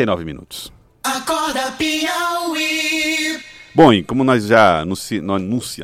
39 0.00 0.24
minutos. 0.24 0.72
Acorda 1.02 1.72
Piauí. 1.72 3.38
Bom, 3.74 3.92
e 3.92 4.02
como 4.02 4.24
nós 4.24 4.46
já 4.46 4.80
anuncia, 4.80 5.20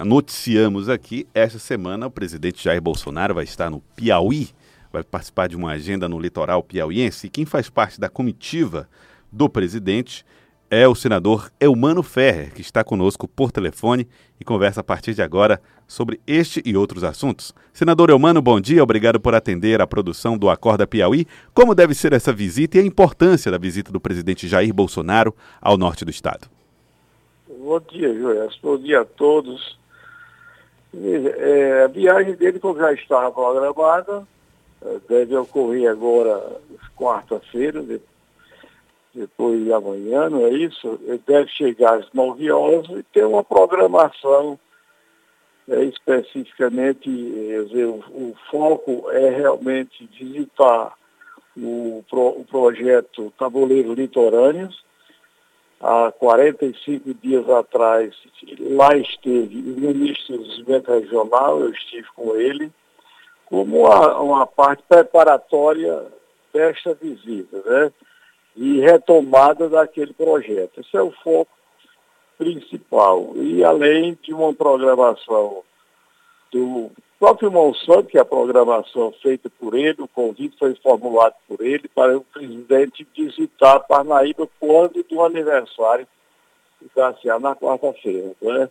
noticiamos 0.05 0.89
aqui, 0.89 1.27
esta 1.35 1.59
semana 1.59 2.07
o 2.07 2.11
presidente 2.11 2.65
Jair 2.65 2.81
Bolsonaro 2.81 3.35
vai 3.35 3.45
estar 3.45 3.71
no 3.71 3.81
Piauí, 3.95 4.49
vai 4.91 5.03
participar 5.03 5.49
de 5.49 5.57
uma 5.57 5.73
agenda 5.73 6.09
no 6.09 6.19
litoral 6.19 6.63
piauiense. 6.63 7.27
E 7.27 7.31
quem 7.31 7.45
faz 7.45 7.69
parte 7.69 8.01
da 8.01 8.09
comitiva 8.09 8.89
do 9.31 9.49
presidente 9.49 10.25
é 10.71 10.87
o 10.89 10.95
senador 10.95 11.51
Eumano 11.61 12.03
Ferrer, 12.03 12.53
que 12.53 12.61
está 12.61 12.83
conosco 12.83 13.29
por 13.29 13.53
telefone 13.53 14.09
e 14.41 14.45
conversa 14.45 14.81
a 14.81 14.85
partir 14.85 15.15
de 15.15 15.23
agora 15.23 15.61
sobre 15.87 16.21
este 16.27 16.61
e 16.65 16.77
outros 16.77 17.05
assuntos. 17.05 17.55
Senador 17.73 18.11
Eumano, 18.11 18.43
bom 18.43 18.61
dia, 18.61 18.83
obrigado 18.83 19.21
por 19.21 19.35
atender 19.35 19.81
a 19.81 19.87
produção 19.87 20.37
do 20.37 20.51
Acorda 20.51 20.87
Piauí. 20.87 21.27
Como 21.55 21.75
deve 21.75 21.95
ser 21.95 22.13
essa 22.13 22.33
visita 22.33 22.79
e 22.79 22.81
a 22.81 22.85
importância 22.85 23.51
da 23.51 23.59
visita 23.59 23.93
do 23.93 24.01
presidente 24.01 24.49
Jair 24.49 24.75
Bolsonaro 24.75 25.35
ao 25.61 25.77
norte 25.79 26.05
do 26.05 26.11
estado? 26.11 26.49
Bom 27.49 27.81
dia, 27.81 28.13
Joel. 28.15 28.51
Bom 28.63 28.79
dia 28.79 29.03
a 29.03 29.05
todos. 29.05 29.79
É, 30.95 31.85
a 31.85 31.89
viagem 31.89 32.35
dele, 32.35 32.59
como 32.59 32.79
já 32.79 32.93
estava 32.93 33.31
programada, 33.31 34.27
é, 34.83 34.97
deve 35.09 35.37
ocorrer 35.37 35.91
agora 35.91 36.61
quarta-feira, 36.97 37.83
depois 37.83 38.16
de 39.17 39.73
amanhã, 39.73 40.29
não 40.29 40.45
é 40.47 40.51
isso? 40.51 40.99
Ele 41.05 41.21
deve 41.27 41.49
chegar 41.51 41.95
às 41.95 42.13
9 42.13 42.51
horas 42.51 42.87
e 42.91 43.03
ter 43.05 43.25
uma 43.25 43.43
programação 43.43 44.59
é, 45.69 45.83
especificamente, 45.85 47.11
dizer, 47.11 47.87
o, 47.87 47.99
o, 47.99 48.37
foco 48.51 49.11
é 49.11 49.31
realmente 49.31 50.09
visitar 50.19 50.95
o, 51.57 52.05
pro, 52.09 52.41
o 52.41 52.45
projeto 52.45 53.33
Tabuleiro 53.39 53.95
Litorâneos. 53.95 54.85
Há 55.81 56.13
45 56.13 57.13
dias 57.15 57.49
atrás, 57.51 58.15
lá 58.61 58.97
esteve 58.97 59.59
o 59.59 59.81
ministro 59.81 60.39
do 60.39 60.45
Desenvolvimento 60.45 60.91
Regional, 60.91 61.61
eu 61.61 61.71
estive 61.71 62.07
com 62.15 62.35
ele, 62.37 62.73
como 63.45 63.81
uma, 63.81 64.19
uma 64.21 64.47
parte 64.47 64.83
preparatória 64.89 66.07
desta 66.53 66.95
visita, 66.95 67.61
né? 67.67 67.93
E 68.57 68.81
retomada 68.81 69.69
daquele 69.69 70.13
projeto. 70.15 70.81
Esse 70.81 70.97
é 70.97 71.03
o 71.03 71.13
foco 71.23 71.51
principal. 72.39 73.33
E 73.37 73.63
além 73.65 74.19
de 74.23 74.33
uma 74.33 74.53
programação 74.55 75.63
do 76.51 76.91
próprio 77.19 77.51
Monsanto, 77.51 78.09
que 78.09 78.19
é 78.19 78.21
a 78.21 78.25
programação 78.25 79.13
feita 79.23 79.51
por 79.59 79.75
ele, 79.75 80.03
o 80.03 80.09
convite 80.09 80.59
foi 80.59 80.75
formulado 80.77 81.35
por 81.49 81.61
ele 81.61 81.89
para 81.89 82.17
o 82.17 82.21
presidente 82.23 83.07
visitar 83.17 83.81
Parnaíba 83.81 84.49
quando 84.61 85.03
do 85.03 85.23
aniversário 85.23 86.07
do 86.81 86.91
Garcia, 86.95 87.39
na 87.39 87.55
quarta-feira. 87.55 88.33
Né? 88.41 88.69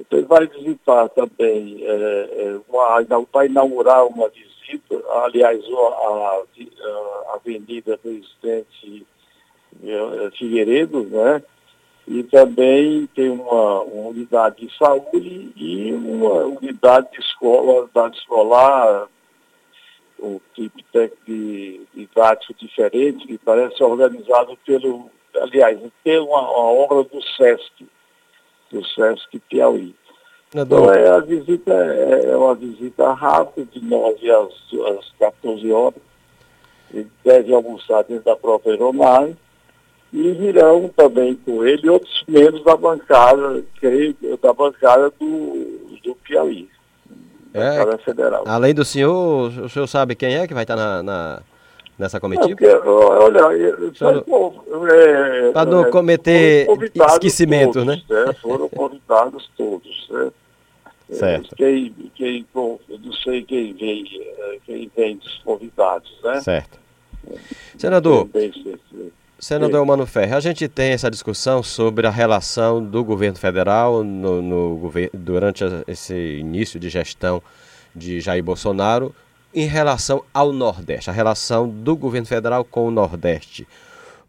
Então 0.00 0.18
ele 0.18 0.28
vai 0.28 0.46
visitar 0.46 1.08
também, 1.10 1.78
é, 1.82 2.28
é 2.38 2.60
uma, 2.68 3.26
vai 3.32 3.46
inaugurar 3.46 4.06
uma 4.06 4.28
visita, 4.28 4.55
aliás, 5.24 5.64
a, 5.64 6.42
a 7.28 7.34
Avenida 7.34 7.98
Presidente 7.98 9.06
é, 9.82 10.30
Figueiredo, 10.36 11.04
né? 11.04 11.42
e 12.06 12.22
também 12.22 13.06
tem 13.14 13.28
uma, 13.28 13.82
uma, 13.82 14.08
unidade 14.10 14.66
de 14.66 14.76
saúde 14.76 15.52
e 15.56 15.92
uma 15.92 16.44
unidade 16.44 17.10
de 17.12 17.20
escola, 17.20 17.82
unidade 17.82 18.16
escolar, 18.18 19.08
um 20.20 20.40
tipo 20.54 20.78
de 21.26 21.80
didático 21.94 22.54
diferente, 22.54 23.26
que 23.26 23.36
parece 23.38 23.82
organizado 23.82 24.56
pelo, 24.64 25.10
aliás, 25.34 25.78
pela 26.04 26.24
uma, 26.24 26.40
uma 26.42 26.72
obra 26.84 27.02
do 27.02 27.20
SESC, 27.22 27.86
do 28.70 28.84
SESC 28.84 29.40
Piauí. 29.48 29.94
Então 30.62 30.90
é, 30.92 31.08
a 31.08 31.20
visita 31.20 31.72
é, 31.72 32.30
é 32.30 32.36
uma 32.36 32.54
visita 32.54 33.12
rápida, 33.12 33.68
de 33.72 33.84
9 33.84 34.30
às, 34.30 34.98
às 34.98 35.12
14 35.18 35.70
horas. 35.70 36.00
Ele 36.92 37.10
deve 37.24 37.52
almoçar 37.52 38.04
dentro 38.04 38.24
da 38.24 38.36
própria 38.36 38.72
aeronave 38.72 39.36
e 40.12 40.32
virão 40.32 40.88
também 40.96 41.34
com 41.34 41.64
ele 41.64 41.90
outros 41.90 42.24
membros 42.26 42.64
da 42.64 42.76
bancada, 42.76 43.62
creio, 43.78 44.16
da 44.40 44.52
bancada 44.52 45.12
do, 45.18 45.98
do 46.02 46.14
Piauí, 46.14 46.70
é, 47.52 47.78
bancada 47.78 47.98
federal. 47.98 48.44
Além 48.46 48.72
do 48.72 48.84
senhor, 48.84 49.50
o 49.58 49.68
senhor 49.68 49.86
sabe 49.86 50.14
quem 50.14 50.36
é 50.36 50.46
que 50.46 50.54
vai 50.54 50.64
estar 50.64 50.76
na, 50.76 51.02
na 51.02 51.42
nessa 51.98 52.20
comitiva? 52.20 52.48
porque, 52.48 52.66
olha, 52.66 53.40
é, 54.92 55.52
para 55.52 55.70
não 55.70 55.82
é, 55.82 55.90
cometer 55.90 56.66
esquecimento, 56.94 57.74
todos, 57.74 57.86
né? 57.86 58.02
né? 58.08 58.32
Foram 58.40 58.68
convidados 58.68 59.50
todos, 59.56 60.08
né? 60.10 60.30
Certo. 61.10 61.54
Quem, 61.54 61.94
quem, 62.14 62.46
não 62.54 63.12
sei 63.22 63.42
quem 63.42 63.72
vem, 63.74 64.04
é, 64.38 64.58
quem 64.66 64.90
vem 64.96 65.16
dos 65.16 65.38
convidados, 65.44 66.10
né? 66.24 66.40
Certo. 66.40 66.78
Senador, 67.78 68.28
Senador 69.38 69.84
Mano 69.84 70.06
Ferre, 70.06 70.34
a 70.34 70.40
gente 70.40 70.68
tem 70.68 70.92
essa 70.92 71.10
discussão 71.10 71.62
sobre 71.62 72.06
a 72.06 72.10
relação 72.10 72.82
do 72.82 73.04
governo 73.04 73.38
federal 73.38 74.02
no, 74.02 74.40
no, 74.40 74.92
durante 75.12 75.64
esse 75.86 76.38
início 76.38 76.80
de 76.80 76.88
gestão 76.88 77.42
de 77.94 78.20
Jair 78.20 78.42
Bolsonaro 78.42 79.14
em 79.54 79.66
relação 79.66 80.24
ao 80.34 80.52
Nordeste, 80.52 81.10
a 81.10 81.12
relação 81.12 81.68
do 81.68 81.96
governo 81.96 82.26
federal 82.26 82.64
com 82.64 82.88
o 82.88 82.90
Nordeste. 82.90 83.66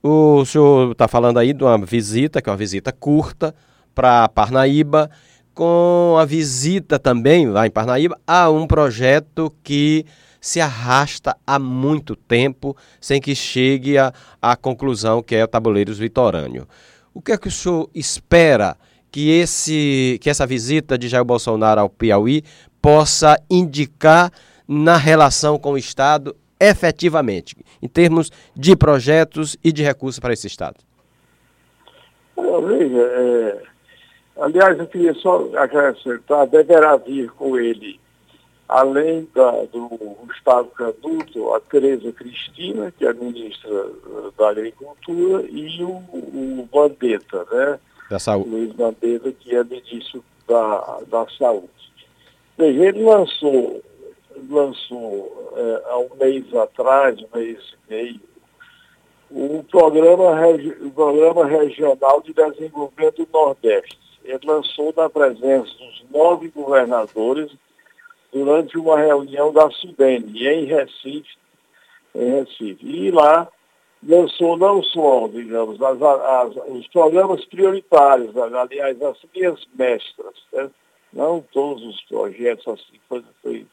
O 0.01 0.45
senhor 0.45 0.91
está 0.91 1.07
falando 1.07 1.37
aí 1.37 1.53
de 1.53 1.63
uma 1.63 1.77
visita, 1.77 2.41
que 2.41 2.49
é 2.49 2.51
uma 2.51 2.57
visita 2.57 2.91
curta, 2.91 3.53
para 3.95 4.29
Parnaíba, 4.29 5.09
com 5.57 6.15
a 6.19 6.23
visita 6.23 6.99
também 6.99 7.49
lá 7.49 7.65
em 7.65 7.71
Parnaíba 7.71 8.15
a 8.27 8.47
um 8.47 8.67
projeto 8.67 9.51
que 9.63 10.05
se 10.39 10.61
arrasta 10.61 11.35
há 11.47 11.57
muito 11.57 12.15
tempo 12.15 12.77
sem 13.01 13.19
que 13.19 13.33
chegue 13.33 13.95
à 14.39 14.55
conclusão 14.55 15.23
que 15.23 15.33
é 15.33 15.43
o 15.43 15.47
Tabuleiros 15.47 15.97
Vitorâneo. 15.97 16.67
O 17.11 17.23
que 17.23 17.31
é 17.31 17.37
que 17.39 17.47
o 17.47 17.51
senhor 17.51 17.89
espera 17.95 18.77
que, 19.09 19.31
esse, 19.31 20.19
que 20.21 20.29
essa 20.29 20.45
visita 20.45 20.95
de 20.95 21.07
Jair 21.07 21.25
Bolsonaro 21.25 21.81
ao 21.81 21.89
Piauí 21.89 22.43
possa 22.79 23.35
indicar 23.49 24.31
na 24.67 24.95
relação 24.95 25.57
com 25.57 25.71
o 25.71 25.77
Estado 25.77 26.35
efetivamente, 26.59 27.55
em 27.81 27.87
termos 27.87 28.31
de 28.55 28.75
projetos 28.75 29.57
e 29.63 29.71
de 29.71 29.81
recursos 29.81 30.19
para 30.19 30.33
esse 30.33 30.45
Estado? 30.45 30.75
Veja, 32.35 33.01
é, 33.01 33.63
aliás, 34.39 34.77
eu 34.77 34.87
queria 34.87 35.13
só 35.15 35.49
acrescentar, 35.55 36.47
deverá 36.47 36.95
vir 36.97 37.29
com 37.31 37.57
ele 37.57 37.99
além 38.67 39.27
da, 39.33 39.51
do 39.65 39.87
Gustavo 40.25 40.69
Canuto, 40.71 41.53
a 41.53 41.59
Tereza 41.61 42.11
Cristina, 42.11 42.91
que 42.91 43.05
é 43.05 43.09
a 43.09 43.13
ministra 43.13 43.71
eh, 43.71 44.31
da 44.37 44.49
Agricultura, 44.49 45.45
e 45.49 45.83
o, 45.83 45.89
o 45.89 46.69
Bandeta, 46.71 47.45
né? 47.49 47.79
Da 48.09 48.19
saúde. 48.19 48.49
Luiz 48.49 48.73
Bandeta, 48.73 49.31
que 49.31 49.55
é 49.55 49.63
ministro 49.63 50.23
da, 50.47 50.99
da 51.07 51.25
Saúde. 51.37 51.69
Veja, 52.57 52.85
ele 52.87 53.03
lançou, 53.03 53.81
lançou 54.49 55.53
é, 55.55 55.83
há 55.89 55.97
um 55.99 56.09
mês 56.19 56.55
atrás, 56.55 57.19
um 57.19 57.37
mês 57.37 57.59
e 57.59 57.93
meio, 57.93 58.21
o 59.29 59.63
programa, 59.69 60.47
o 60.81 60.91
programa 60.91 61.45
Regional 61.45 62.21
de 62.21 62.33
Desenvolvimento 62.33 63.25
do 63.25 63.31
Nordeste. 63.31 64.06
Lançou 64.43 64.93
na 64.95 65.09
presença 65.09 65.73
dos 65.77 66.05
nove 66.11 66.49
governadores 66.49 67.51
durante 68.31 68.77
uma 68.77 68.97
reunião 68.99 69.51
da 69.53 69.69
Sudene, 69.71 70.47
em 70.47 70.65
Recife, 70.65 71.37
em 72.13 72.31
Recife. 72.31 72.85
E 72.85 73.11
lá 73.11 73.47
lançou 74.03 74.57
não 74.57 74.83
só, 74.83 75.27
digamos, 75.27 75.81
as, 75.81 76.01
as, 76.01 76.55
os 76.67 76.87
programas 76.89 77.43
prioritários, 77.45 78.35
aliás, 78.37 79.01
as 79.01 79.17
linhas 79.33 79.65
mestras, 79.73 80.35
né? 80.53 80.69
não 81.11 81.41
todos 81.51 81.83
os 81.83 82.01
projetos 82.03 82.67
assim 82.67 82.99
foi, 83.07 83.23
foi 83.41 83.65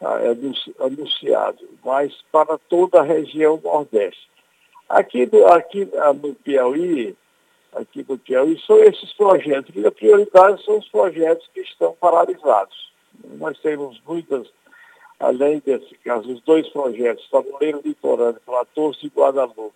ah, 0.00 0.18
anunciado, 0.80 1.68
mas 1.84 2.14
para 2.32 2.58
toda 2.68 3.00
a 3.00 3.04
região 3.04 3.60
Nordeste. 3.62 4.28
Aqui, 4.88 5.28
aqui 5.50 5.88
ah, 5.96 6.12
no 6.12 6.34
Piauí, 6.34 7.16
aqui 7.74 8.06
no 8.08 8.16
Piauí, 8.18 8.58
são 8.66 8.82
esses 8.82 9.12
projetos, 9.12 9.74
e 9.74 9.86
a 9.86 9.92
prioridade 9.92 10.64
são 10.64 10.78
os 10.78 10.88
projetos 10.88 11.46
que 11.52 11.60
estão 11.60 11.94
paralisados. 12.00 12.92
Nós 13.38 13.58
temos 13.60 14.00
muitas, 14.06 14.48
além 15.18 15.60
desse 15.64 15.94
caso, 15.96 16.32
os 16.32 16.40
dois 16.42 16.68
projetos, 16.68 17.28
Tabuleiro 17.30 17.80
Litorâneo, 17.84 18.40
Platôs 18.44 18.98
e 19.02 19.08
Guadalupe, 19.08 19.74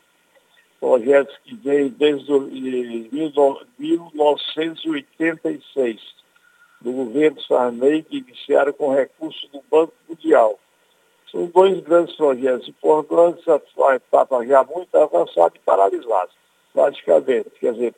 projetos 0.81 1.37
que 1.45 1.57
vêm 1.57 1.89
desde 1.89 2.33
1986, 3.11 6.01
do 6.81 6.93
governo 6.93 7.43
Sarney, 7.43 8.05
que 8.05 8.19
iniciaram 8.19 8.73
com 8.73 8.95
recursos 8.95 9.51
do 9.51 9.61
Banco 9.69 9.93
Mundial. 10.09 10.57
São 11.31 11.47
dois 11.47 11.81
grandes 11.81 12.15
projetos 12.17 12.69
importantes, 12.69 13.45
a 13.49 13.61
etapa 13.97 14.47
já 14.47 14.63
muito 14.65 14.97
avançada 14.97 15.57
e 15.57 15.59
paralisada, 15.59 16.31
praticamente. 16.79 17.51
Quer 17.59 17.73
dizer, 17.73 17.95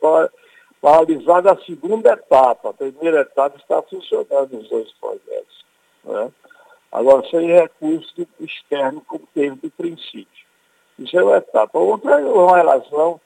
paralisada 0.81 1.51
a 1.51 1.63
segunda 1.63 2.13
etapa. 2.13 2.69
A 2.69 2.73
primeira 2.73 3.21
etapa 3.21 3.57
está 3.57 3.81
funcionando 3.83 4.57
os 4.57 4.69
dois 4.69 4.91
projetos. 4.93 5.65
Né? 6.03 6.31
Agora, 6.91 7.27
sem 7.29 7.47
recurso 7.47 8.27
externo, 8.39 9.01
como 9.01 9.27
teve 9.33 9.55
do 9.57 9.69
princípio. 9.69 10.45
Isso 10.97 11.17
é 11.17 11.23
uma 11.23 11.37
etapa. 11.37 11.77
Outra 11.77 12.19
é 12.19 12.25
uma 12.25 12.57
relação 12.57 13.21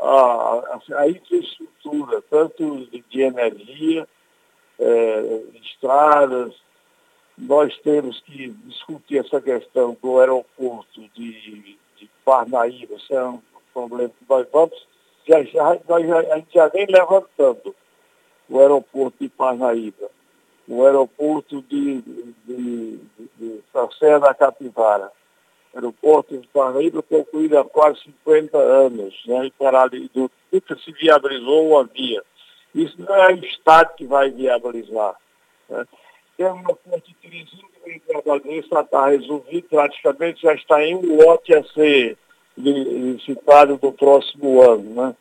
à, 0.00 0.80
à 0.96 1.08
infraestrutura, 1.08 2.22
tanto 2.30 2.86
de, 2.86 3.04
de 3.08 3.20
energia, 3.20 4.08
é, 4.78 5.42
estradas. 5.62 6.54
Nós 7.36 7.76
temos 7.80 8.18
que 8.22 8.48
discutir 8.48 9.18
essa 9.18 9.40
questão 9.42 9.96
do 10.02 10.18
aeroporto 10.18 11.02
de, 11.14 11.78
de 11.96 12.10
Parnaíba. 12.24 12.96
É 13.94 14.08
que 14.08 14.14
nós 14.28 14.46
vamos, 14.52 14.86
já, 15.26 15.42
já, 15.44 15.78
nós 15.88 16.06
já, 16.06 16.18
a 16.18 16.36
gente 16.36 16.54
já 16.54 16.68
vem 16.68 16.86
levantando 16.86 17.74
o 18.48 18.60
aeroporto 18.60 19.16
de 19.20 19.28
Parnaíba, 19.28 20.10
o 20.68 20.84
aeroporto 20.84 21.62
de, 21.62 22.00
de, 22.00 22.34
de, 22.44 23.00
de 23.38 23.62
da 24.20 24.34
Capivara, 24.34 25.10
aeroporto 25.74 26.36
de 26.38 26.46
Parnaíba 26.48 27.02
concluído 27.02 27.58
há 27.58 27.64
quase 27.64 28.00
50 28.02 28.56
anos, 28.56 29.14
né, 29.26 29.50
parado, 29.58 29.96
nunca 30.52 30.76
se 30.78 30.92
viabilizou 30.92 31.70
uma 31.70 31.84
via. 31.84 32.22
Isso 32.74 32.94
não 32.98 33.14
é 33.14 33.32
o 33.32 33.44
Estado 33.44 33.94
que 33.94 34.06
vai 34.06 34.30
viabilizar. 34.30 35.16
Né? 35.68 35.86
Tem 36.36 36.46
uma 36.46 36.74
ponte 36.74 37.08
de 37.08 37.14
Teresina 37.14 37.62
que 37.72 37.88
vem 37.88 37.98
trabalhando, 38.00 38.50
está 38.50 39.06
resolvido, 39.08 39.68
praticamente 39.68 40.42
já 40.42 40.54
está 40.54 40.84
em 40.84 40.94
um 40.94 41.16
lote 41.16 41.54
a 41.54 41.64
ser 41.64 42.18
licitado 42.56 43.76
do 43.76 43.92
próximo 43.92 44.62
ano. 44.62 44.94
Né? 44.94 45.16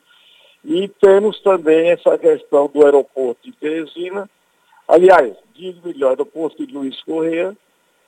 E 0.64 0.88
temos 0.88 1.40
também 1.42 1.90
essa 1.90 2.18
questão 2.18 2.68
do 2.68 2.84
aeroporto 2.84 3.42
de 3.44 3.52
Teresina, 3.54 4.30
aliás, 4.88 5.36
digo 5.54 5.88
melhor, 5.88 6.10
aeroporto 6.10 6.66
de 6.66 6.74
Luiz 6.74 7.02
Correia, 7.04 7.56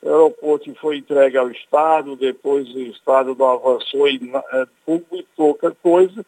o 0.02 0.10
aeroporto 0.10 0.74
foi 0.76 0.98
entregue 0.98 1.38
ao 1.38 1.50
Estado, 1.50 2.16
depois 2.16 2.68
o 2.70 2.80
Estado 2.80 3.36
não 3.38 3.52
avançou 3.52 4.08
em 4.08 4.32
é, 4.54 4.66
pouca 5.36 5.72
coisa, 5.82 6.26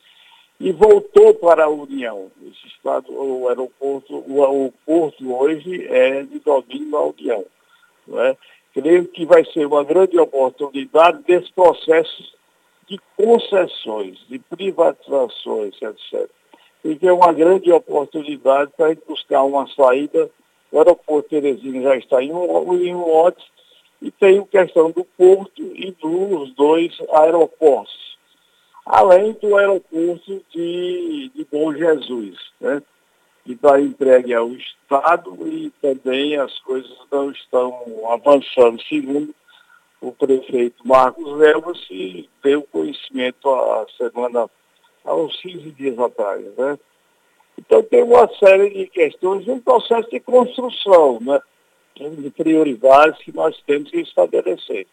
e 0.59 0.71
voltou 0.71 1.33
para 1.35 1.65
a 1.65 1.69
União. 1.69 2.29
Esse 2.41 2.67
estado, 2.67 3.11
o 3.11 3.47
aeroporto, 3.47 4.13
o, 4.13 4.65
o 4.65 4.73
porto 4.85 5.33
hoje 5.33 5.87
é 5.87 6.23
de 6.23 6.39
domínio 6.39 6.91
da 6.91 7.01
União. 7.01 7.45
É? 8.13 8.37
Creio 8.73 9.05
que 9.07 9.25
vai 9.25 9.45
ser 9.45 9.65
uma 9.65 9.83
grande 9.83 10.19
oportunidade 10.19 11.23
desse 11.23 11.51
processo 11.53 12.37
de 12.89 12.99
concessões, 13.15 14.17
de 14.27 14.39
privatizações, 14.39 15.75
etc. 15.81 16.29
E 16.83 16.95
que 16.95 17.07
é 17.07 17.13
uma 17.13 17.31
grande 17.31 17.71
oportunidade 17.71 18.71
para 18.75 18.87
a 18.87 18.89
gente 18.89 19.05
buscar 19.07 19.43
uma 19.43 19.67
saída. 19.67 20.29
O 20.71 20.77
aeroporto 20.77 21.29
Teresina 21.29 21.81
já 21.81 21.97
está 21.97 22.23
em 22.23 22.31
um, 22.31 22.73
em 22.73 22.95
um 22.95 23.05
lote 23.05 23.43
e 24.01 24.11
tem 24.11 24.39
a 24.39 24.45
questão 24.45 24.91
do 24.91 25.03
porto 25.03 25.61
e 25.61 25.91
dos 25.91 26.53
dois 26.55 26.97
aeroportos 27.11 28.09
além 28.89 29.33
do 29.33 29.55
aeroporto 29.55 30.43
de, 30.49 31.31
de 31.33 31.47
Bom 31.51 31.71
Jesus, 31.73 32.37
né? 32.59 32.81
que 33.45 33.53
está 33.53 33.79
entregue 33.79 34.33
ao 34.33 34.49
Estado 34.49 35.47
e 35.47 35.71
também 35.81 36.35
as 36.37 36.57
coisas 36.59 36.97
não 37.11 37.31
estão 37.31 37.85
avançando, 38.11 38.81
segundo 38.83 39.33
o 40.01 40.11
prefeito 40.11 40.87
Marcos 40.87 41.37
Levas, 41.37 41.79
que 41.85 42.29
deu 42.43 42.63
conhecimento 42.63 43.49
a 43.49 43.85
semana, 43.97 44.49
há 45.03 45.15
uns 45.15 45.35
15 45.41 45.71
dias 45.71 45.99
atrás. 45.99 46.43
Né? 46.57 46.79
Então 47.57 47.83
tem 47.83 48.03
uma 48.03 48.27
série 48.37 48.69
de 48.69 48.87
questões, 48.87 49.47
um 49.47 49.59
processo 49.59 50.09
de 50.09 50.19
construção, 50.19 51.19
né? 51.21 51.39
de 51.97 52.29
prioridades 52.29 53.21
que 53.23 53.35
nós 53.35 53.61
temos 53.67 53.91
que 53.91 53.99
estabelecer. 53.99 54.87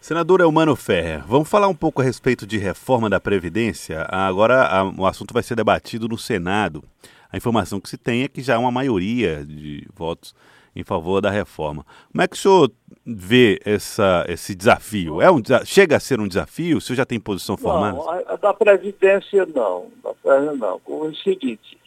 Senador 0.00 0.40
Elmano 0.40 0.76
Ferrer, 0.76 1.24
vamos 1.26 1.48
falar 1.48 1.68
um 1.68 1.74
pouco 1.74 2.02
a 2.02 2.04
respeito 2.04 2.46
de 2.46 2.58
reforma 2.58 3.08
da 3.08 3.18
Previdência. 3.18 4.06
Agora 4.10 4.66
a, 4.66 4.84
o 4.84 5.06
assunto 5.06 5.32
vai 5.32 5.42
ser 5.42 5.54
debatido 5.54 6.08
no 6.08 6.18
Senado. 6.18 6.84
A 7.32 7.36
informação 7.36 7.80
que 7.80 7.88
se 7.88 7.96
tem 7.96 8.22
é 8.22 8.28
que 8.28 8.42
já 8.42 8.56
há 8.56 8.58
uma 8.58 8.70
maioria 8.70 9.44
de 9.44 9.86
votos 9.94 10.34
em 10.74 10.82
favor 10.82 11.20
da 11.20 11.30
reforma. 11.30 11.84
Como 12.10 12.22
é 12.22 12.28
que 12.28 12.36
o 12.36 12.38
senhor 12.38 12.70
vê 13.04 13.60
essa, 13.64 14.24
esse 14.28 14.54
desafio? 14.54 15.20
É 15.20 15.30
um, 15.30 15.40
chega 15.64 15.96
a 15.96 16.00
ser 16.00 16.20
um 16.20 16.28
desafio? 16.28 16.78
O 16.78 16.80
senhor 16.80 16.96
já 16.96 17.06
tem 17.06 17.20
posição 17.20 17.56
formada? 17.56 17.96
Não, 17.96 18.10
a, 18.10 18.36
da 18.36 18.52
Previdência 18.52 19.46
não. 19.46 19.90
Da 20.02 20.14
Previdência 20.14 20.56
não. 20.56 20.80
É 20.86 21.08
o 21.08 21.14
seguinte, 21.16 21.78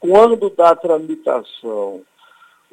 quando 0.00 0.50
da 0.50 0.74
tramitação 0.74 2.02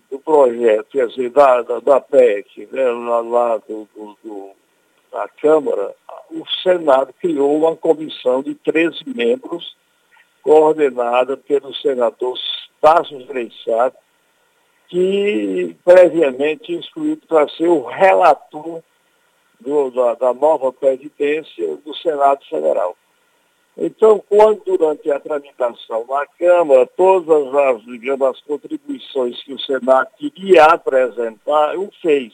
do 0.09 0.19
projeto, 0.19 0.87
quer 0.91 1.07
dizer, 1.07 1.29
da, 1.29 1.61
da, 1.61 1.79
da 1.79 2.01
PEC, 2.01 2.67
né, 2.71 2.83
lá, 2.83 3.21
lá 3.21 3.57
do, 3.57 3.87
do, 3.95 4.17
do 4.23 4.49
na 5.11 5.27
Câmara, 5.27 5.93
o 6.29 6.43
Senado 6.63 7.13
criou 7.19 7.57
uma 7.57 7.75
comissão 7.75 8.41
de 8.41 8.55
13 8.55 9.03
membros, 9.05 9.75
coordenada 10.41 11.35
pelo 11.37 11.73
senador 11.75 12.37
Tasso 12.79 13.19
Gereissati, 13.21 13.97
que 14.91 15.73
previamente 15.85 16.73
excluído 16.73 17.25
para 17.25 17.47
ser 17.47 17.69
o 17.69 17.85
relator 17.85 18.83
do, 19.61 19.89
da, 19.89 20.15
da, 20.15 20.33
nova 20.33 20.73
presidência 20.73 21.77
do 21.77 21.95
Senado 21.95 22.43
Federal. 22.45 22.97
Então, 23.77 24.21
quando 24.27 24.61
durante 24.65 25.09
a 25.09 25.17
tramitação 25.17 26.05
na 26.09 26.25
Câmara, 26.37 26.85
todas 26.85 27.55
as, 27.55 27.85
digamos, 27.85 28.27
as 28.27 28.41
contribuições 28.41 29.41
que 29.43 29.53
o 29.53 29.59
Senado 29.61 30.09
queria 30.17 30.65
apresentar, 30.65 31.77
o 31.77 31.89
fez. 32.01 32.33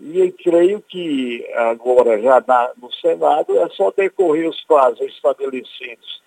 E 0.00 0.30
creio 0.44 0.80
que 0.80 1.44
agora, 1.54 2.22
já 2.22 2.40
na, 2.46 2.70
no 2.80 2.92
Senado, 2.92 3.58
é 3.58 3.68
só 3.70 3.90
decorrer 3.90 4.48
os 4.48 4.62
prazos 4.64 5.00
estabelecidos 5.00 6.22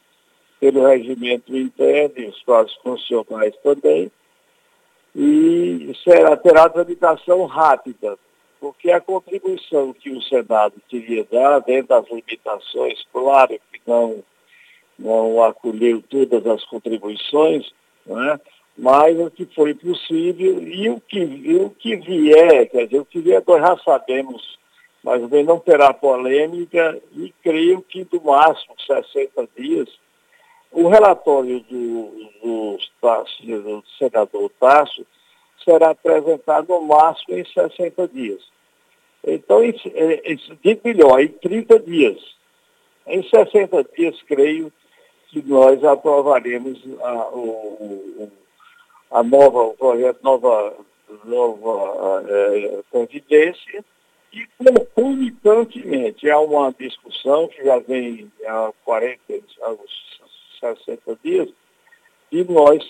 pelo 0.59 0.85
regimento 0.85 1.55
interno 1.55 2.15
e 2.17 2.25
os 2.25 2.43
prazos 2.43 2.75
funcionais 2.83 3.55
também, 3.63 4.11
e 5.15 5.93
será, 6.03 6.35
terá 6.35 6.67
tramitação 6.67 7.45
rápida, 7.45 8.17
porque 8.59 8.91
a 8.91 8.99
contribuição 8.99 9.93
que 9.93 10.11
o 10.11 10.21
Senado 10.21 10.73
queria 10.89 11.25
dar, 11.31 11.59
dentro 11.59 11.87
das 11.87 12.05
limitações, 12.09 12.99
claro 13.13 13.57
que 13.71 13.81
não, 13.87 14.23
não 14.99 15.41
acolheu 15.43 16.03
todas 16.09 16.45
as 16.45 16.63
contribuições, 16.65 17.71
não 18.05 18.21
é? 18.21 18.39
mas 18.77 19.17
o 19.17 19.31
que 19.31 19.45
foi 19.55 19.73
possível 19.73 20.61
e 20.67 20.89
o 20.89 20.99
que, 20.99 21.19
e 21.19 21.55
o 21.55 21.69
que 21.69 21.95
vier, 21.95 22.69
quer 22.69 22.85
dizer, 22.85 22.99
o 22.99 23.05
que 23.05 23.21
vier 23.21 23.41
nós 23.47 23.61
já 23.61 23.77
sabemos, 23.85 24.59
mas 25.01 25.21
não 25.45 25.59
terá 25.59 25.93
polêmica 25.93 26.99
e 27.15 27.33
creio 27.41 27.81
que 27.81 28.03
do 28.03 28.21
máximo 28.21 28.75
60 28.85 29.47
dias, 29.57 29.87
o 30.75 30.89
relatório 30.89 31.61
do, 31.61 32.29
do, 32.43 32.77
do 32.77 33.83
senador 33.97 34.51
Tasso 34.59 35.05
será 35.63 35.91
apresentado 35.91 36.67
no 36.67 36.81
máximo 36.81 37.37
em 37.37 37.45
60 37.45 38.07
dias. 38.09 38.41
Então, 39.25 39.63
isso, 39.63 39.89
isso, 40.25 40.55
de 40.61 40.79
melhor, 40.83 41.21
em 41.21 41.29
30 41.29 41.79
dias. 41.79 42.17
Em 43.07 43.23
60 43.23 43.85
dias, 43.95 44.21
creio 44.23 44.71
que 45.29 45.41
nós 45.43 45.81
aprovaremos 45.83 46.79
a, 47.01 47.29
o, 47.29 48.31
a 49.11 49.23
nova, 49.23 49.63
o 49.63 49.73
projeto 49.75 50.21
Nova, 50.21 50.75
nova 51.23 52.23
é, 52.27 52.81
Previdência, 52.91 53.83
e 54.33 54.45
concomitantemente 54.57 56.29
há 56.29 56.37
uma 56.39 56.73
discussão 56.77 57.47
que 57.47 57.63
já 57.63 57.79
vem 57.79 58.29
há 58.45 58.71
40, 58.83 59.21
há 59.61 59.71
60 60.73 61.19
dias, 61.23 61.49
de 62.31 62.43
nós 62.51 62.83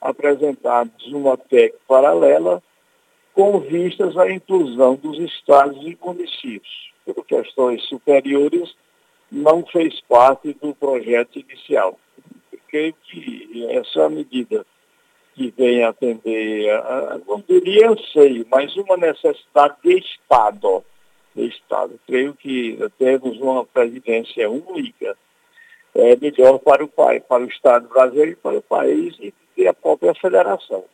apresentarmos 0.00 1.06
uma 1.06 1.36
PEC 1.36 1.74
paralela 1.86 2.62
com 3.32 3.58
vistas 3.60 4.16
à 4.16 4.30
inclusão 4.30 4.94
dos 4.96 5.18
estados 5.18 5.76
e 5.82 5.98
municípios. 6.02 6.92
Por 7.04 7.24
questões 7.26 7.82
superiores, 7.84 8.74
não 9.30 9.64
fez 9.66 10.00
parte 10.02 10.54
do 10.54 10.74
projeto 10.74 11.38
inicial. 11.38 11.98
Creio 12.68 12.94
que 13.04 13.66
essa 13.70 14.08
medida 14.08 14.64
que 15.34 15.52
vem 15.56 15.82
atender, 15.84 16.66
não 17.26 17.42
diria 17.46 17.90
anseio, 17.90 18.46
mas 18.48 18.74
uma 18.76 18.96
necessidade 18.96 19.76
de 19.82 19.98
Estado. 19.98 20.84
De 21.34 21.46
Estado. 21.48 21.98
Creio 22.06 22.34
que 22.34 22.78
temos 22.98 23.38
uma 23.40 23.64
presidência 23.64 24.48
única, 24.48 25.16
é 25.94 26.16
melhor 26.16 26.58
para 26.58 26.84
o, 26.84 26.88
país, 26.88 27.22
para 27.28 27.42
o 27.42 27.48
Estado 27.48 27.88
brasileiro 27.88 28.32
e 28.32 28.36
para 28.36 28.58
o 28.58 28.62
país 28.62 29.14
e, 29.20 29.32
e 29.56 29.66
a 29.66 29.72
própria 29.72 30.14
federação. 30.14 30.84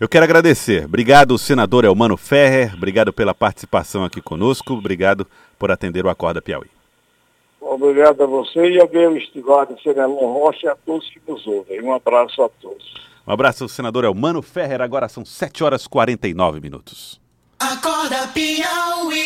Eu 0.00 0.08
quero 0.08 0.24
agradecer. 0.24 0.84
Obrigado, 0.84 1.36
senador 1.36 1.84
Elmano 1.84 2.16
Ferrer. 2.16 2.72
Obrigado 2.74 3.12
pela 3.12 3.34
participação 3.34 4.04
aqui 4.04 4.20
conosco. 4.20 4.74
Obrigado 4.74 5.26
por 5.58 5.70
atender 5.70 6.06
o 6.06 6.08
Acorda 6.08 6.40
Piauí. 6.40 6.68
Obrigado 7.60 8.22
a 8.22 8.26
você 8.26 8.70
e 8.70 8.80
ao 8.80 8.88
meu 8.88 9.16
estimado 9.16 9.76
senador 9.82 10.32
Rocha 10.32 10.66
e 10.66 10.68
a 10.68 10.76
todos 10.76 11.10
que 11.10 11.20
nos 11.26 11.46
ouvem. 11.46 11.82
Um 11.82 11.92
abraço 11.92 12.42
a 12.42 12.48
todos. 12.48 12.94
Um 13.26 13.32
abraço 13.32 13.64
ao 13.64 13.68
senador 13.68 14.04
Elmano 14.04 14.40
Ferrer. 14.40 14.80
Agora 14.80 15.08
são 15.08 15.24
7 15.24 15.64
horas 15.64 15.84
e 15.84 15.88
49 15.88 16.60
minutos. 16.60 17.20
Acorda 17.58 18.28
Piauí. 18.28 19.18